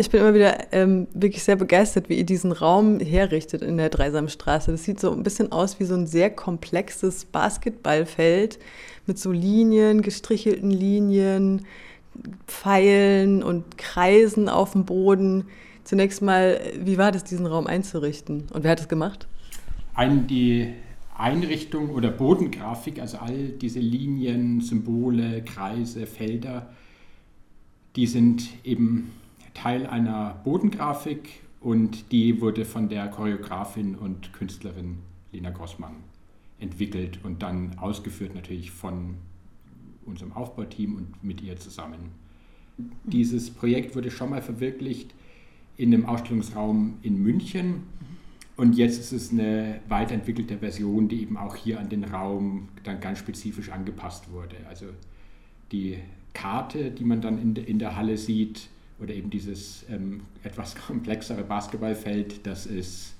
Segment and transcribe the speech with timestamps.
[0.00, 3.90] Ich bin immer wieder ähm, wirklich sehr begeistert, wie ihr diesen Raum herrichtet in der
[3.90, 4.70] Dreisamstraße.
[4.70, 8.58] Das sieht so ein bisschen aus wie so ein sehr komplexes Basketballfeld
[9.06, 11.66] mit so Linien, gestrichelten Linien,
[12.46, 15.48] Pfeilen und Kreisen auf dem Boden.
[15.84, 18.44] Zunächst mal, wie war das, diesen Raum einzurichten?
[18.54, 19.28] Und wer hat es gemacht?
[19.92, 20.72] Ein, die
[21.14, 26.70] Einrichtung oder Bodengrafik, also all diese Linien, Symbole, Kreise, Felder,
[27.96, 29.10] die sind eben
[29.54, 34.98] Teil einer Bodengrafik und die wurde von der Choreografin und Künstlerin
[35.32, 35.96] Lena Grossmann
[36.58, 39.16] entwickelt und dann ausgeführt natürlich von
[40.06, 42.12] unserem Aufbauteam und mit ihr zusammen.
[43.04, 45.14] Dieses Projekt wurde schon mal verwirklicht
[45.76, 47.82] in einem Ausstellungsraum in München
[48.60, 53.00] und jetzt ist es eine weiterentwickelte Version, die eben auch hier an den Raum dann
[53.00, 54.56] ganz spezifisch angepasst wurde.
[54.68, 54.86] Also
[55.72, 55.96] die
[56.34, 58.68] Karte, die man dann in, de, in der Halle sieht,
[59.00, 63.14] oder eben dieses ähm, etwas komplexere Basketballfeld, das ist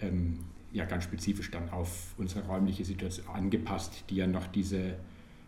[0.00, 0.40] ähm,
[0.72, 4.94] ja ganz spezifisch dann auf unsere räumliche Situation angepasst, die ja noch diese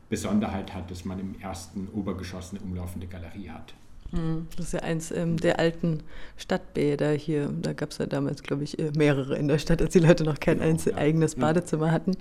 [0.08, 3.74] Besonderheit hat, dass man im ersten Obergeschoss eine umlaufende Galerie hat.
[4.12, 6.02] Hm, das ist ja eins ähm, der alten
[6.36, 7.48] Stadtbäder hier.
[7.61, 10.22] Da gab es ja damals, glaube ich, äh, mehrere in der Stadt, als die Leute
[10.22, 10.97] noch kein genau, ja.
[10.97, 12.12] eigenes Badezimmer hatten.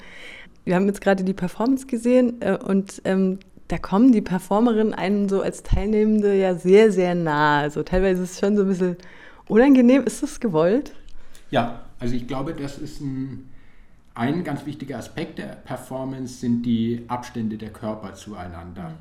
[0.64, 3.38] Wir haben jetzt gerade die Performance gesehen äh, und ähm,
[3.68, 7.60] da kommen die Performerinnen einen so als Teilnehmende ja sehr, sehr nah.
[7.60, 8.98] Also teilweise ist es schon so ein bisschen
[9.48, 10.04] unangenehm.
[10.04, 10.94] Ist das gewollt?
[11.50, 13.50] Ja, also ich glaube, das ist ein,
[14.14, 18.94] ein ganz wichtiger Aspekt der Performance, sind die Abstände der Körper zueinander.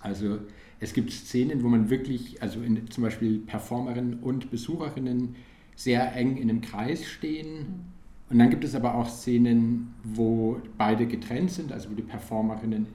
[0.00, 0.38] Also
[0.78, 5.34] es gibt Szenen, wo man wirklich, also in, zum Beispiel Performerinnen und Besucherinnen
[5.74, 7.86] sehr eng in einem Kreis stehen.
[8.30, 12.86] Und dann gibt es aber auch Szenen, wo beide getrennt sind, also wo die Performerinnen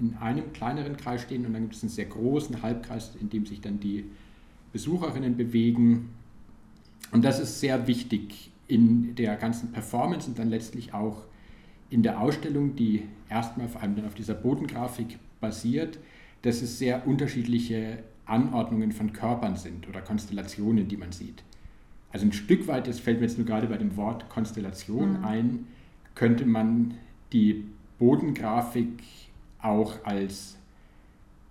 [0.00, 3.46] in einem kleineren Kreis stehen und dann gibt es einen sehr großen Halbkreis, in dem
[3.46, 4.04] sich dann die
[4.72, 6.10] Besucherinnen bewegen.
[7.12, 11.24] Und das ist sehr wichtig in der ganzen Performance und dann letztlich auch
[11.90, 15.98] in der Ausstellung, die erstmal vor allem dann auf dieser Bodengrafik basiert,
[16.42, 21.42] dass es sehr unterschiedliche Anordnungen von Körpern sind oder Konstellationen, die man sieht.
[22.12, 25.24] Also ein Stück weit, das fällt mir jetzt nur gerade bei dem Wort Konstellation mhm.
[25.24, 25.66] ein,
[26.14, 26.94] könnte man
[27.32, 27.64] die
[27.98, 29.02] Bodengrafik
[29.62, 30.56] auch als,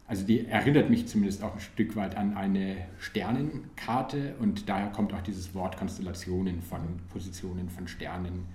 [0.08, 5.14] also die erinnert mich zumindest auch ein Stück weit an eine Sternenkarte und daher kommt
[5.14, 6.81] auch dieses Wort Konstellationen von
[7.12, 8.46] Positionen von Sternen.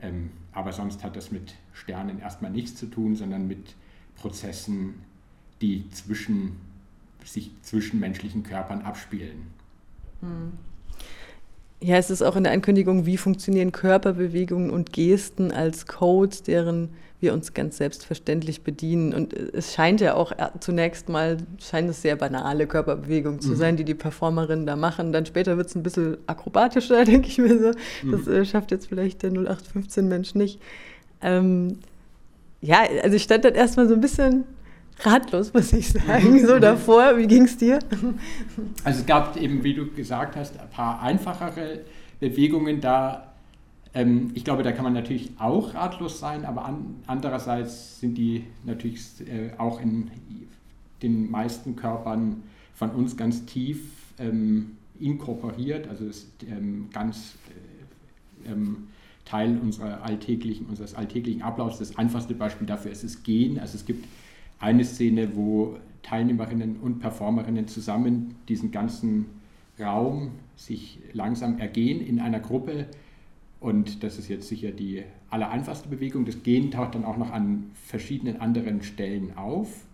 [0.00, 3.74] Ähm, aber sonst hat das mit Sternen erstmal nichts zu tun, sondern mit
[4.16, 4.94] Prozessen,
[5.60, 6.56] die zwischen,
[7.24, 9.46] sich zwischen menschlichen Körpern abspielen.
[10.20, 10.52] Hm.
[11.82, 16.90] Ja, es ist auch in der Ankündigung, wie funktionieren Körperbewegungen und Gesten als Codes, deren
[17.18, 19.12] wir uns ganz selbstverständlich bedienen.
[19.12, 23.56] Und es scheint ja auch zunächst mal, scheint es sehr banale Körperbewegungen zu mhm.
[23.56, 25.12] sein, die die Performerinnen da machen.
[25.12, 27.72] Dann später wird es ein bisschen akrobatischer, denke ich mir so.
[28.10, 28.32] Das mhm.
[28.32, 30.60] äh, schafft jetzt vielleicht der 0815 Mensch nicht.
[31.20, 31.78] Ähm,
[32.60, 34.44] ja, also ich stand dann erstmal so ein bisschen
[35.06, 37.16] ratlos, muss ich sagen, so davor.
[37.16, 37.78] Wie ging es dir?
[38.84, 41.80] Also es gab eben, wie du gesagt hast, ein paar einfachere
[42.20, 43.32] Bewegungen da
[43.94, 48.44] ähm, ich glaube, da kann man natürlich auch ratlos sein, aber an, andererseits sind die
[48.64, 50.10] natürlich äh, auch in
[51.02, 52.42] den meisten Körpern
[52.74, 53.80] von uns ganz tief
[54.18, 57.34] ähm, inkorporiert, also ist ähm, ganz
[58.46, 58.52] äh,
[59.24, 61.78] Teil unserer alltäglichen, unseres alltäglichen Ablaufs.
[61.78, 63.58] Das einfachste Beispiel dafür ist das Gehen.
[63.58, 64.04] Also es gibt
[64.62, 69.26] eine Szene, wo Teilnehmerinnen und Performerinnen zusammen diesen ganzen
[69.78, 72.86] Raum sich langsam ergehen in einer Gruppe
[73.62, 76.24] und das ist jetzt sicher die allereinfachste Bewegung.
[76.24, 79.84] Das Gehen taucht dann auch noch an verschiedenen anderen Stellen auf.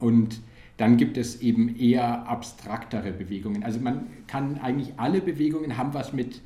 [0.00, 0.40] Und
[0.76, 3.62] dann gibt es eben eher abstraktere Bewegungen.
[3.62, 6.40] Also man kann eigentlich alle Bewegungen haben was mit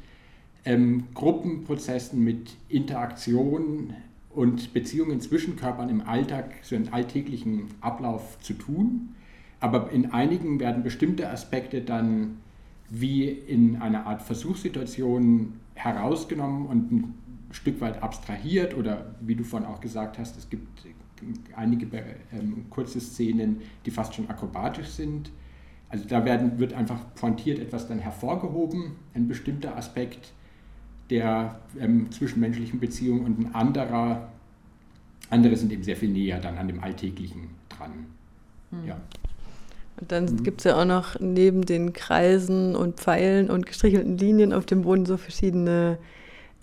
[0.67, 3.95] ähm, Gruppenprozessen, mit Interaktion
[4.35, 9.15] und Beziehungen zwischen Körpern im Alltag, so im alltäglichen Ablauf zu tun.
[9.61, 12.39] Aber in einigen werden bestimmte Aspekte dann
[12.91, 17.15] wie in einer Art Versuchssituation herausgenommen und ein
[17.51, 20.87] Stück weit abstrahiert oder wie du vorhin auch gesagt hast, es gibt
[21.57, 21.87] einige
[22.33, 25.31] ähm, kurze Szenen, die fast schon akrobatisch sind.
[25.89, 30.33] Also da werden, wird einfach pointiert etwas dann hervorgehoben, ein bestimmter Aspekt
[31.11, 34.29] der ähm, zwischenmenschlichen Beziehung und ein anderer,
[35.31, 38.07] andere sind eben sehr viel näher dann an dem Alltäglichen dran.
[38.71, 38.89] Hm.
[38.89, 38.97] Ja.
[40.01, 40.43] Und dann mhm.
[40.43, 44.83] gibt es ja auch noch neben den Kreisen und Pfeilen und gestrichelten Linien auf dem
[44.83, 45.99] Boden so verschiedene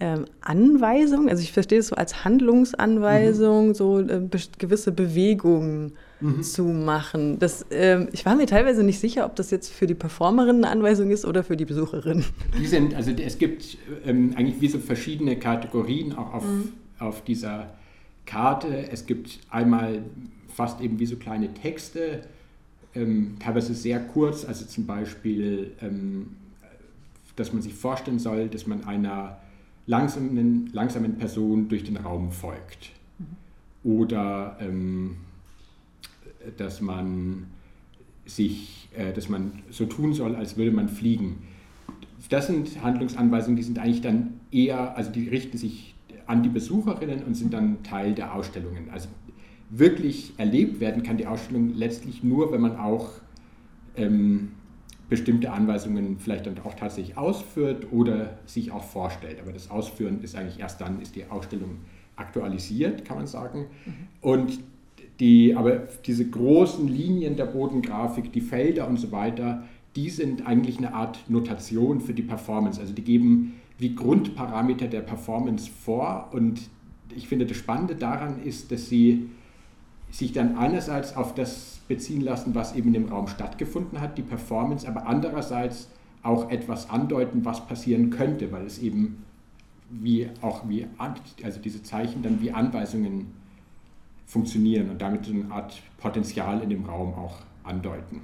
[0.01, 3.73] ähm, Anweisung, also ich verstehe es so als Handlungsanweisung, mhm.
[3.75, 6.41] so äh, be gewisse Bewegungen mhm.
[6.41, 7.37] zu machen.
[7.37, 10.69] Das, ähm, ich war mir teilweise nicht sicher, ob das jetzt für die Performerin eine
[10.69, 12.25] Anweisung ist oder für die Besucherin.
[12.59, 16.71] Die sind, also es gibt ähm, eigentlich wie so verschiedene Kategorien auch auf, mhm.
[16.97, 17.69] auf dieser
[18.25, 18.89] Karte.
[18.91, 19.99] Es gibt einmal
[20.51, 22.23] fast eben wie so kleine Texte,
[22.95, 26.37] ähm, teilweise sehr kurz, also zum Beispiel, ähm,
[27.35, 29.37] dass man sich vorstellen soll, dass man einer
[29.91, 32.91] langsamen, langsamen Person durch den Raum folgt.
[33.19, 33.91] Mhm.
[33.91, 35.17] Oder ähm,
[36.57, 37.47] dass man
[38.25, 41.43] sich, äh, dass man so tun soll, als würde man fliegen.
[42.29, 45.93] Das sind Handlungsanweisungen, die sind eigentlich dann eher, also die richten sich
[46.25, 48.89] an die Besucherinnen und sind dann Teil der Ausstellungen.
[48.91, 49.09] Also
[49.69, 53.09] wirklich erlebt werden kann die Ausstellung letztlich nur, wenn man auch
[53.97, 54.53] ähm,
[55.11, 59.41] bestimmte Anweisungen vielleicht dann auch tatsächlich ausführt oder sich auch vorstellt.
[59.41, 61.79] Aber das Ausführen ist eigentlich erst dann, ist die Ausstellung
[62.15, 63.65] aktualisiert, kann man sagen.
[63.85, 63.93] Mhm.
[64.21, 64.59] Und
[65.19, 69.63] die, aber diese großen Linien der Bodengrafik, die Felder und so weiter,
[69.97, 72.79] die sind eigentlich eine Art Notation für die Performance.
[72.79, 76.29] Also die geben wie Grundparameter der Performance vor.
[76.31, 76.61] Und
[77.13, 79.27] ich finde, das Spannende daran ist, dass sie
[80.11, 84.87] sich dann einerseits auf das beziehen lassen, was eben im Raum stattgefunden hat, die Performance,
[84.87, 85.89] aber andererseits
[86.23, 89.23] auch etwas andeuten, was passieren könnte, weil es eben
[89.89, 90.87] wie auch wie
[91.43, 93.33] also diese Zeichen dann wie Anweisungen
[94.25, 98.21] funktionieren und damit so eine Art Potenzial in dem Raum auch andeuten.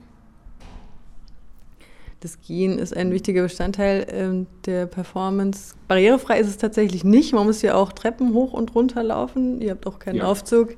[2.22, 5.76] Das Gehen ist ein wichtiger Bestandteil ähm, der Performance.
[5.88, 7.34] Barrierefrei ist es tatsächlich nicht.
[7.34, 9.62] Man muss ja auch Treppen hoch und runter laufen.
[9.62, 10.24] Ihr habt auch keinen ja.
[10.24, 10.76] Aufzug.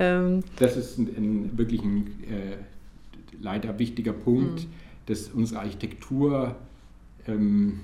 [0.00, 2.56] Ähm das ist ein, ein wirklich ein äh,
[3.40, 4.66] leider wichtiger Punkt, mhm.
[5.06, 6.56] dass unsere Architektur,
[7.28, 7.80] ähm,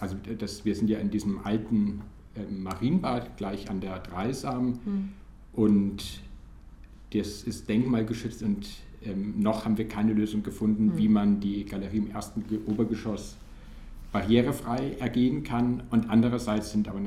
[0.00, 2.02] also das, wir sind ja in diesem alten
[2.34, 5.08] äh, Marienbad gleich an der Dreisam mhm.
[5.52, 6.20] und
[7.14, 8.68] das ist denkmalgeschützt und
[9.04, 10.98] ähm, noch haben wir keine Lösung gefunden, mhm.
[10.98, 13.36] wie man die Galerie im ersten Obergeschoss
[14.12, 15.82] barrierefrei ergehen kann.
[15.90, 17.00] Und andererseits sind aber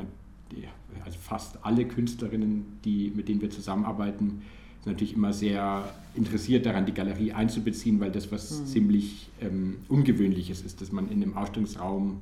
[1.04, 4.42] also fast alle Künstlerinnen, die, mit denen wir zusammenarbeiten,
[4.82, 8.66] sind natürlich immer sehr interessiert daran, die Galerie einzubeziehen, weil das was mhm.
[8.66, 12.22] ziemlich ähm, Ungewöhnliches ist, dass man in einem Ausstellungsraum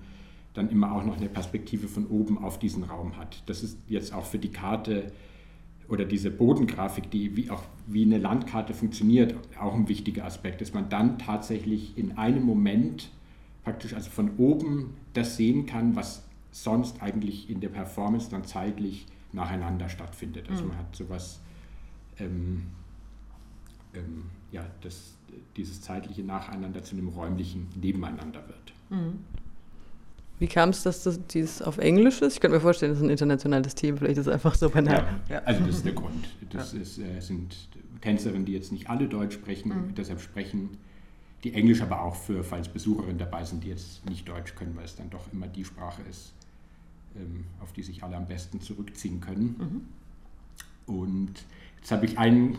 [0.54, 3.44] dann immer auch noch eine Perspektive von oben auf diesen Raum hat.
[3.48, 5.12] Das ist jetzt auch für die Karte
[5.90, 10.74] oder diese Bodengrafik, die wie auch wie eine Landkarte funktioniert, auch ein wichtiger Aspekt, dass
[10.74, 13.10] man dann tatsächlich in einem Moment
[13.64, 19.08] praktisch also von oben das sehen kann, was sonst eigentlich in der Performance dann zeitlich
[19.32, 20.50] nacheinander stattfindet.
[20.50, 20.70] Also mhm.
[20.70, 21.42] man hat sowas,
[22.20, 22.68] ähm,
[23.94, 25.16] ähm, ja, dass
[25.58, 28.74] dieses zeitliche Nacheinander zu einem räumlichen Nebeneinander wird.
[28.90, 29.20] Mhm.
[30.40, 32.36] Wie kam es, dass das dieses auf Englisch ist?
[32.36, 35.20] Ich könnte mir vorstellen, das ist ein internationales Team, vielleicht ist es einfach so banal.
[35.30, 35.40] Ja.
[35.46, 36.28] Also das ist der Grund.
[36.52, 36.82] Das ja.
[36.82, 37.56] ist, äh, sind
[38.02, 39.96] Tänzerinnen, die jetzt nicht alle Deutsch sprechen, mhm.
[39.96, 40.78] deshalb sprechen
[41.44, 44.86] die Englisch aber auch für, falls Besucherinnen dabei sind, die jetzt nicht Deutsch können, weil
[44.86, 46.34] es dann doch immer die Sprache ist,
[47.62, 49.56] auf die sich alle am besten zurückziehen können.
[50.88, 50.95] Mhm.
[50.95, 51.45] Und
[51.77, 52.57] jetzt habe ich einen,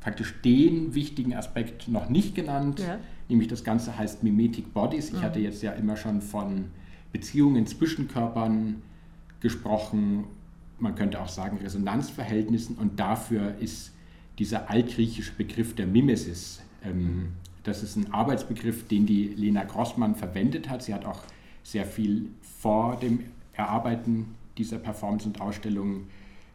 [0.00, 2.98] praktisch den wichtigen Aspekt noch nicht genannt, ja.
[3.28, 5.08] nämlich das Ganze heißt Mimetic Bodies.
[5.08, 5.22] Ich mhm.
[5.22, 6.66] hatte jetzt ja immer schon von
[7.12, 8.82] Beziehungen zwischen Körpern
[9.40, 10.24] gesprochen,
[10.78, 13.92] man könnte auch sagen Resonanzverhältnissen und dafür ist
[14.38, 17.28] dieser altgriechische Begriff der Mimesis, ähm,
[17.64, 20.82] das ist ein Arbeitsbegriff, den die Lena Grossmann verwendet hat.
[20.82, 21.22] Sie hat auch
[21.62, 23.20] sehr viel vor dem
[23.56, 26.08] Erarbeiten dieser Performance und Ausstellungen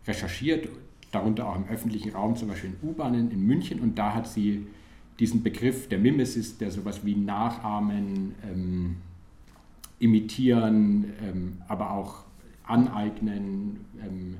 [0.07, 0.69] recherchiert,
[1.11, 3.79] darunter auch im öffentlichen Raum, zum Beispiel in U-Bahnen in München.
[3.79, 4.67] Und da hat sie
[5.19, 8.95] diesen Begriff der Mimesis, der sowas wie Nachahmen, ähm,
[9.99, 12.23] imitieren, ähm, aber auch
[12.63, 14.37] aneignen, ähm,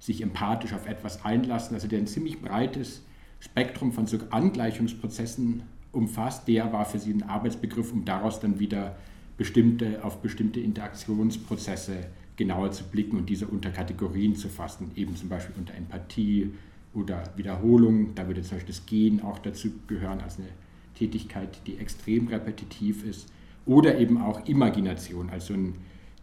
[0.00, 3.02] sich empathisch auf etwas einlassen, also der ein ziemlich breites
[3.40, 8.96] Spektrum von so Angleichungsprozessen umfasst, der war für sie ein Arbeitsbegriff, um daraus dann wieder
[9.36, 15.28] bestimmte, auf bestimmte Interaktionsprozesse genauer zu blicken und diese unter Kategorien zu fassen, eben zum
[15.28, 16.50] Beispiel unter Empathie
[16.94, 18.14] oder Wiederholung.
[18.14, 20.48] Da würde zum Beispiel das Gehen auch dazu gehören als eine
[20.94, 23.28] Tätigkeit, die extrem repetitiv ist
[23.66, 25.54] oder eben auch Imagination, also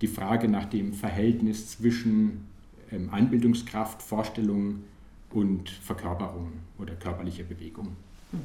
[0.02, 2.46] die Frage nach dem Verhältnis zwischen
[2.92, 4.84] ähm, Einbildungskraft, Vorstellung
[5.30, 7.96] und Verkörperung oder körperlicher Bewegung.
[8.32, 8.40] Mhm.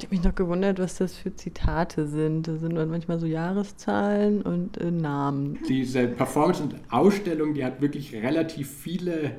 [0.00, 2.48] Ich habe mich noch gewundert, was das für Zitate sind.
[2.48, 5.58] Das sind manchmal so Jahreszahlen und äh, Namen.
[5.68, 9.32] Diese Performance und Ausstellung, die hat wirklich relativ viele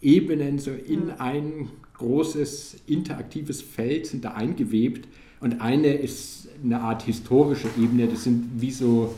[0.00, 1.16] Ebenen so in ja.
[1.18, 1.68] ein
[1.98, 5.06] großes interaktives Feld sind da eingewebt.
[5.40, 9.14] Und eine ist eine Art historische Ebene, das sind wie so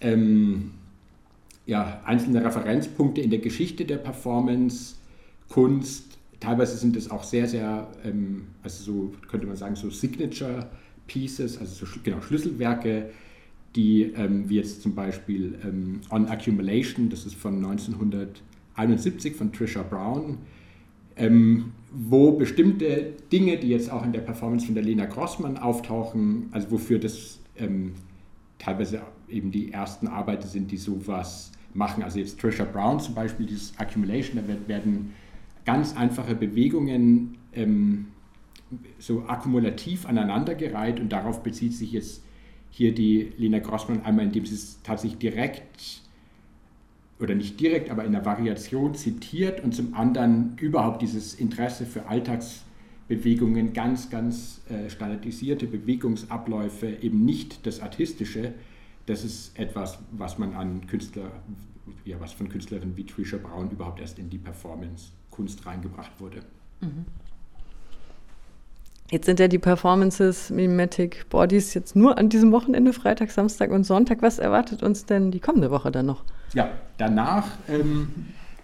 [0.00, 0.70] ähm,
[1.66, 4.94] ja, einzelne Referenzpunkte in der Geschichte der Performance,
[5.48, 6.17] Kunst.
[6.40, 10.68] Teilweise sind es auch sehr, sehr, ähm, also so könnte man sagen, so Signature
[11.06, 13.10] Pieces, also so genau, Schlüsselwerke,
[13.74, 19.82] die, ähm, wie jetzt zum Beispiel ähm, On Accumulation, das ist von 1971 von Trisha
[19.82, 20.38] Brown,
[21.16, 26.48] ähm, wo bestimmte Dinge, die jetzt auch in der Performance von der Lena Grossmann auftauchen,
[26.52, 27.94] also wofür das ähm,
[28.58, 32.02] teilweise eben die ersten Arbeiten sind, die sowas machen.
[32.02, 35.12] Also jetzt Trisha Brown zum Beispiel, dieses Accumulation, da werden
[35.68, 38.06] ganz einfache Bewegungen ähm,
[38.98, 42.24] so akkumulativ aneinandergereiht und darauf bezieht sich jetzt
[42.70, 46.00] hier die Lena Grossmann einmal, indem sie es tatsächlich direkt
[47.20, 52.06] oder nicht direkt, aber in der Variation zitiert und zum anderen überhaupt dieses Interesse für
[52.06, 58.54] Alltagsbewegungen, ganz, ganz äh, standardisierte Bewegungsabläufe, eben nicht das Artistische,
[59.08, 61.30] das ist etwas, was man an Künstler,
[62.04, 66.40] ja, was von Künstlerinnen wie Trisha Brown überhaupt erst in die Performance-Kunst reingebracht wurde.
[66.80, 67.06] Mhm.
[69.10, 73.84] Jetzt sind ja die Performances Mimetic Bodies jetzt nur an diesem Wochenende, Freitag, Samstag und
[73.84, 74.20] Sonntag.
[74.20, 76.24] Was erwartet uns denn die kommende Woche dann noch?
[76.52, 78.10] Ja, danach ähm,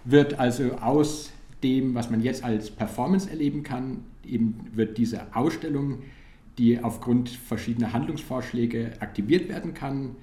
[0.03, 1.31] wird also aus
[1.63, 6.03] dem, was man jetzt als Performance erleben kann, eben wird diese Ausstellung,
[6.59, 10.15] die aufgrund verschiedener Handlungsvorschläge aktiviert werden kann.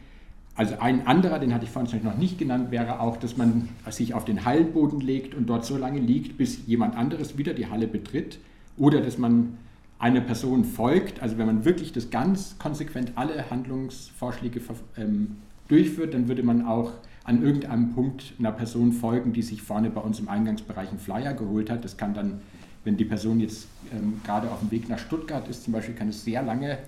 [0.54, 4.12] Also ein anderer, den hatte ich vorhin noch nicht genannt, wäre auch, dass man sich
[4.12, 7.86] auf den Hallenboden legt und dort so lange liegt, bis jemand anderes wieder die Halle
[7.86, 8.38] betritt.
[8.76, 9.56] Oder dass man
[9.98, 14.60] einer Person folgt, also wenn man wirklich das ganz konsequent alle Handlungsvorschläge
[14.98, 15.36] ähm,
[15.68, 16.92] durchführt, dann würde man auch
[17.24, 21.34] an irgendeinem Punkt einer Person folgen, die sich vorne bei uns im Eingangsbereich einen Flyer
[21.34, 21.84] geholt hat.
[21.84, 22.40] Das kann dann,
[22.84, 26.08] wenn die Person jetzt ähm, gerade auf dem Weg nach Stuttgart ist, zum Beispiel, kann
[26.08, 26.78] es sehr lange,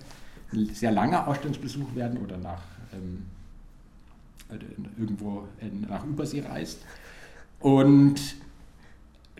[0.53, 2.61] ein sehr langer Ausstellungsbesuch werden oder nach
[2.93, 3.34] ähm, äh,
[4.97, 6.83] irgendwo in, nach Übersee reist.
[7.59, 8.19] Und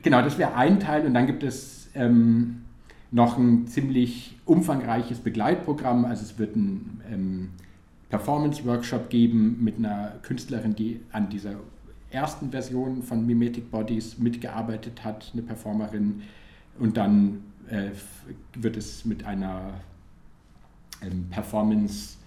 [0.01, 1.05] genau, das wäre ein Teil.
[1.05, 2.63] Und dann gibt es ähm,
[3.11, 6.05] noch ein ziemlich umfangreiches Begleitprogramm.
[6.05, 7.49] Also es wird ein ähm,
[8.09, 11.55] Performance-Workshop geben mit einer Künstlerin, die an dieser
[12.11, 16.21] ersten Version von Mimetic Bodies mitgearbeitet hat, eine Performerin.
[16.79, 17.89] Und dann äh,
[18.55, 19.73] wird es mit einer
[21.01, 22.17] ähm, Performance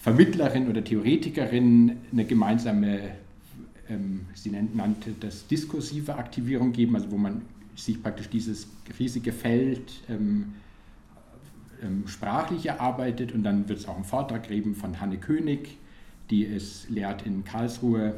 [0.00, 3.10] Vermittlerin oder Theoretikerin eine gemeinsame,
[3.88, 7.42] ähm, sie nannte das diskursive Aktivierung geben, also wo man
[7.76, 8.66] sich praktisch dieses
[8.98, 10.54] riesige Feld ähm,
[11.82, 15.76] ähm, sprachlich erarbeitet und dann wird es auch einen Vortrag geben von Hanne König,
[16.30, 18.14] die es lehrt in Karlsruhe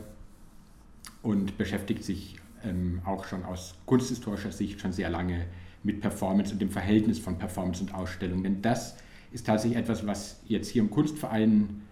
[1.23, 5.47] und beschäftigt sich ähm, auch schon aus kunsthistorischer Sicht schon sehr lange
[5.83, 8.45] mit Performance und dem Verhältnis von Performance und Ausstellung.
[8.45, 8.97] Denn das
[9.33, 11.83] ist tatsächlich etwas, was jetzt hier im Kunstverein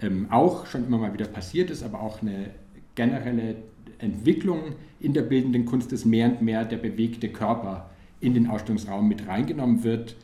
[0.00, 2.50] ähm, auch schon immer mal wieder passiert ist, aber auch eine
[2.94, 3.56] generelle
[3.98, 4.60] Entwicklung
[5.00, 7.90] in der bildenden Kunst ist mehr und mehr der bewegte Körper
[8.20, 10.16] in den Ausstellungsraum mit reingenommen wird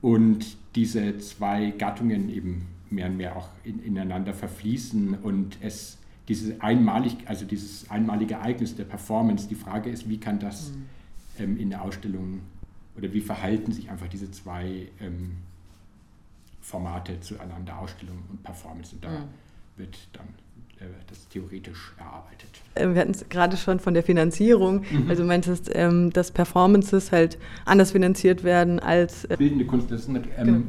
[0.00, 6.60] und diese zwei Gattungen eben mehr und mehr auch in, ineinander verfließen und es dieses
[6.60, 10.84] einmalig, also dieses einmalige Ereignis der Performance, die Frage ist, wie kann das mhm.
[11.38, 12.40] ähm, in der Ausstellung
[12.96, 15.32] oder wie verhalten sich einfach diese zwei ähm,
[16.64, 19.24] Formate zueinander, Ausstellung und Performance und da mhm.
[19.76, 20.26] wird dann
[20.80, 22.48] äh, das theoretisch erarbeitet.
[22.74, 24.82] Äh, wir hatten es gerade schon von der Finanzierung.
[24.90, 25.10] Mhm.
[25.10, 29.26] Also du meintest, ähm, dass Performances halt anders finanziert werden als...
[29.26, 30.60] Äh Bildende Kunst, das sind, ähm, genau.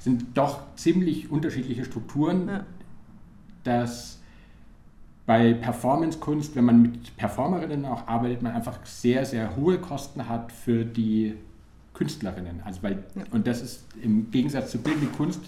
[0.00, 2.48] sind, doch ziemlich unterschiedliche Strukturen.
[2.48, 2.66] Ja.
[3.62, 4.18] Dass
[5.24, 10.50] bei Performance-Kunst, wenn man mit Performerinnen auch arbeitet, man einfach sehr, sehr hohe Kosten hat
[10.50, 11.36] für die
[11.98, 12.62] Künstlerinnen.
[12.64, 13.24] Also weil, ja.
[13.32, 15.40] Und das ist im Gegensatz zu bildende Kunst,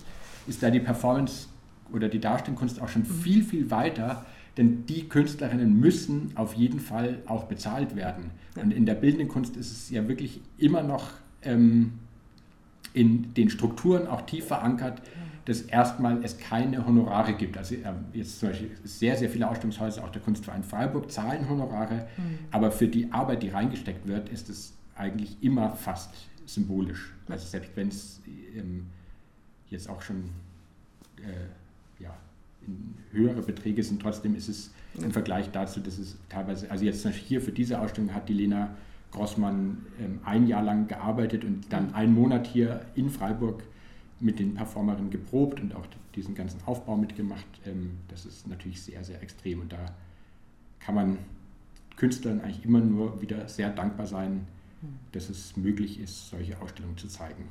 [0.49, 1.47] ist da die Performance
[1.93, 3.07] oder die Darstellungskunst auch schon mhm.
[3.07, 4.27] viel, viel weiter,
[4.57, 8.33] denn die Künstlerinnen müssen auf jeden Fall auch bezahlt werden.
[8.57, 8.63] Ja.
[8.63, 11.93] Und in der bildenden Kunst ist es ja wirklich immer noch ähm,
[12.93, 15.01] in den Strukturen auch tief verankert,
[15.45, 17.57] dass erstmal es keine Honorare gibt.
[17.57, 22.09] Also ähm, jetzt zum Beispiel sehr, sehr viele Ausstellungshäuser, auch der Kunstverein Freiburg, zahlen Honorare,
[22.17, 22.39] mhm.
[22.51, 26.11] aber für die Arbeit, die reingesteckt wird, ist es eigentlich immer fast
[26.55, 27.13] symbolisch.
[27.29, 28.21] Also selbst wenn es
[28.57, 28.87] ähm,
[29.69, 30.31] jetzt auch schon
[31.19, 32.17] äh, ja,
[33.13, 37.41] höhere Beträge sind, trotzdem ist es im Vergleich dazu, dass es teilweise, also jetzt hier
[37.41, 38.77] für diese Ausstellung hat die Lena
[39.11, 43.63] Grossmann ähm, ein Jahr lang gearbeitet und dann einen Monat hier in Freiburg
[44.21, 47.47] mit den Performerinnen geprobt und auch diesen ganzen Aufbau mitgemacht.
[47.67, 49.87] Ähm, das ist natürlich sehr, sehr extrem und da
[50.79, 51.19] kann man
[51.97, 54.47] Künstlern eigentlich immer nur wieder sehr dankbar sein,
[55.13, 57.51] dass es möglich ist, solche Ausstellungen zu zeigen.